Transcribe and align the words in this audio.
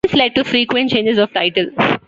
This 0.03 0.15
led 0.15 0.33
to 0.33 0.43
frequent 0.43 0.89
changes 0.89 1.19
of 1.19 1.31
title. 1.31 1.69